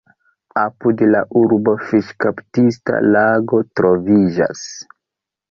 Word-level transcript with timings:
Apud 0.59 1.03
la 1.15 1.19
urbo 1.41 1.75
fiŝkaptista 1.89 3.03
lago 3.11 3.61
troviĝas. 3.83 4.67